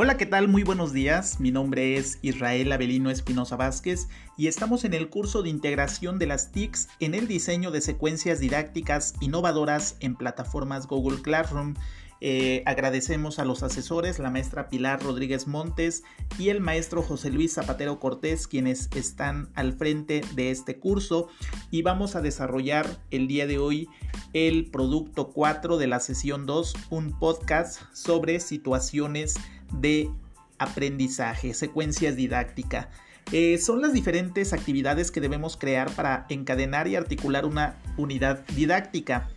[0.00, 0.46] Hola, ¿qué tal?
[0.46, 1.40] Muy buenos días.
[1.40, 6.28] Mi nombre es Israel Avelino Espinosa Vázquez y estamos en el curso de integración de
[6.28, 11.74] las TICs en el diseño de secuencias didácticas innovadoras en plataformas Google Classroom.
[12.20, 16.02] Eh, agradecemos a los asesores, la maestra Pilar Rodríguez Montes
[16.38, 21.28] y el maestro José Luis Zapatero Cortés, quienes están al frente de este curso
[21.70, 23.88] y vamos a desarrollar el día de hoy
[24.32, 29.36] el producto 4 de la sesión 2, un podcast sobre situaciones
[29.72, 30.10] de
[30.58, 32.88] aprendizaje, secuencias didácticas.
[33.30, 39.28] Eh, son las diferentes actividades que debemos crear para encadenar y articular una unidad didáctica.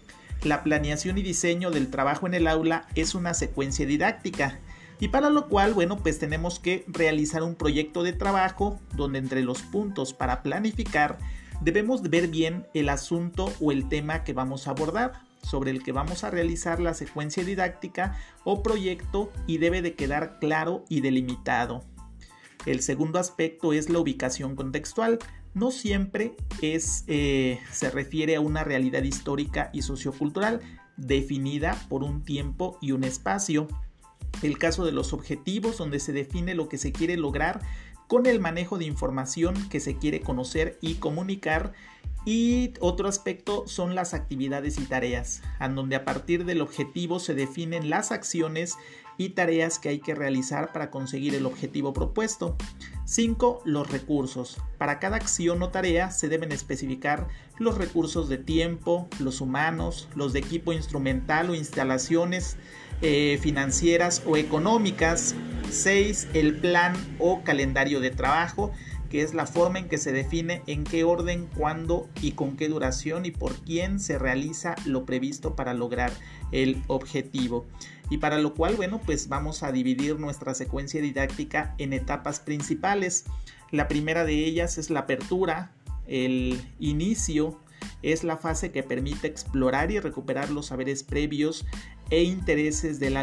[0.43, 4.59] La planeación y diseño del trabajo en el aula es una secuencia didáctica.
[4.99, 9.41] Y para lo cual, bueno, pues tenemos que realizar un proyecto de trabajo donde entre
[9.43, 11.19] los puntos para planificar
[11.61, 15.13] debemos ver bien el asunto o el tema que vamos a abordar
[15.43, 20.39] sobre el que vamos a realizar la secuencia didáctica o proyecto y debe de quedar
[20.39, 21.83] claro y delimitado.
[22.65, 25.19] El segundo aspecto es la ubicación contextual.
[25.53, 30.61] No siempre es, eh, se refiere a una realidad histórica y sociocultural
[30.97, 33.67] definida por un tiempo y un espacio.
[34.43, 37.61] El caso de los objetivos, donde se define lo que se quiere lograr
[38.07, 41.73] con el manejo de información que se quiere conocer y comunicar
[42.23, 47.33] y otro aspecto son las actividades y tareas, en donde a partir del objetivo se
[47.33, 48.77] definen las acciones
[49.25, 52.55] y tareas que hay que realizar para conseguir el objetivo propuesto.
[53.05, 53.61] 5.
[53.65, 54.57] Los recursos.
[54.77, 57.27] Para cada acción o tarea se deben especificar
[57.59, 62.57] los recursos de tiempo, los humanos, los de equipo instrumental o instalaciones
[63.01, 65.35] eh, financieras o económicas.
[65.69, 66.29] 6.
[66.33, 68.71] El plan o calendario de trabajo
[69.11, 72.69] que es la forma en que se define en qué orden, cuándo y con qué
[72.69, 76.13] duración y por quién se realiza lo previsto para lograr
[76.53, 77.65] el objetivo.
[78.11, 83.23] Y para lo cual, bueno, pues vamos a dividir nuestra secuencia didáctica en etapas principales.
[83.71, 85.71] La primera de ellas es la apertura,
[86.07, 87.57] el inicio,
[88.03, 91.65] es la fase que permite explorar y recuperar los saberes previos
[92.09, 93.15] e intereses del,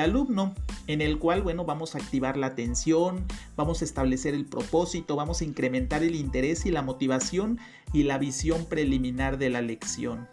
[0.00, 0.54] alumno,
[0.86, 3.24] en el cual, bueno, vamos a activar la atención,
[3.56, 7.58] vamos a establecer el propósito, vamos a incrementar el interés y la motivación
[7.92, 10.28] y la visión preliminar de la lección.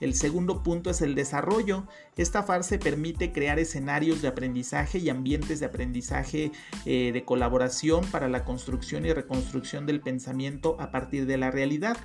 [0.00, 1.86] El segundo punto es el desarrollo.
[2.16, 6.52] Esta fase permite crear escenarios de aprendizaje y ambientes de aprendizaje
[6.84, 11.96] eh, de colaboración para la construcción y reconstrucción del pensamiento a partir de la realidad.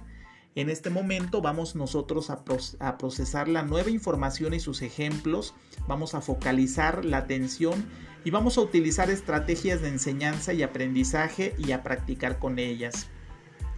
[0.56, 5.54] En este momento vamos nosotros a, procesar la nueva información y sus ejemplos,
[5.88, 7.86] vamos a focalizar la atención
[8.26, 13.08] y vamos a utilizar estrategias de enseñanza y aprendizaje y a practicar con ellas.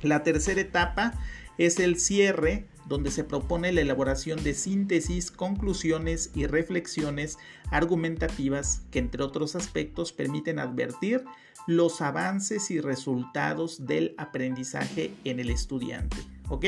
[0.01, 1.13] La tercera etapa
[1.57, 7.37] es el cierre, donde se propone la elaboración de síntesis, conclusiones y reflexiones
[7.69, 11.23] argumentativas que entre otros aspectos permiten advertir
[11.67, 16.17] los avances y resultados del aprendizaje en el estudiante.
[16.49, 16.65] ¿ok?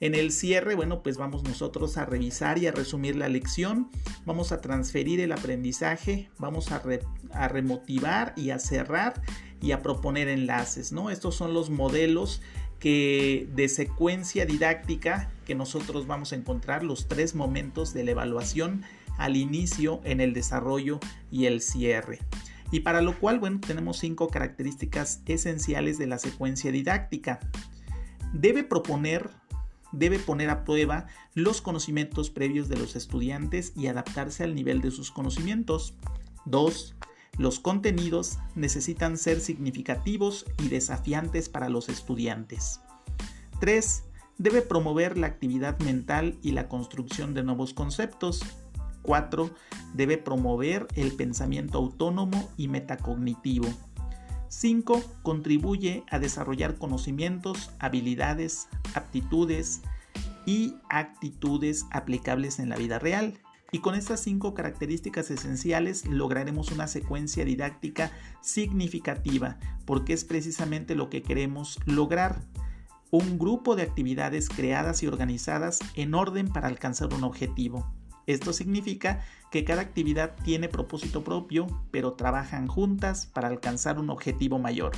[0.00, 3.90] En el cierre, bueno, pues vamos nosotros a revisar y a resumir la lección,
[4.26, 6.82] vamos a transferir el aprendizaje, vamos a,
[7.48, 9.22] remotivar y a cerrar
[9.62, 11.10] y a proponer enlaces, ¿no?
[11.10, 12.42] Estos son los modelos
[12.84, 18.82] que de secuencia didáctica que nosotros vamos a encontrar los tres momentos de la evaluación
[19.16, 21.00] al inicio, en el desarrollo
[21.30, 22.18] y el cierre.
[22.72, 27.40] Y para lo cual, bueno, tenemos cinco características esenciales de la secuencia didáctica
[28.34, 29.30] debe proponer,
[29.90, 34.90] debe poner a prueba los conocimientos previos de los estudiantes y adaptarse al nivel de
[34.90, 35.94] sus conocimientos.
[36.44, 36.96] 2.
[37.36, 42.80] Los contenidos necesitan ser significativos y desafiantes para los estudiantes.
[43.60, 44.04] 3.
[44.38, 48.40] Debe promover la actividad mental y la construcción de nuevos conceptos.
[49.02, 49.50] 4.
[49.94, 53.68] Debe promover el pensamiento autónomo y metacognitivo.
[54.48, 55.02] 5.
[55.22, 59.82] Contribuye a desarrollar conocimientos, habilidades, aptitudes
[60.46, 63.40] y actitudes aplicables en la vida real.
[63.74, 71.10] Y con estas cinco características esenciales lograremos una secuencia didáctica significativa, porque es precisamente lo
[71.10, 72.40] que queremos lograr.
[73.10, 77.92] Un grupo de actividades creadas y organizadas en orden para alcanzar un objetivo.
[78.28, 84.60] Esto significa que cada actividad tiene propósito propio, pero trabajan juntas para alcanzar un objetivo
[84.60, 84.92] mayor.